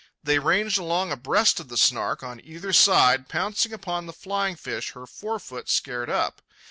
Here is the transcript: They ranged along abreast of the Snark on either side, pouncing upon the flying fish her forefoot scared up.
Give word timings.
They 0.23 0.39
ranged 0.39 0.79
along 0.79 1.11
abreast 1.11 1.59
of 1.59 1.67
the 1.67 1.77
Snark 1.77 2.23
on 2.23 2.41
either 2.43 2.73
side, 2.73 3.29
pouncing 3.29 3.71
upon 3.71 4.07
the 4.07 4.13
flying 4.13 4.55
fish 4.55 4.93
her 4.93 5.05
forefoot 5.05 5.69
scared 5.69 6.09
up. 6.09 6.41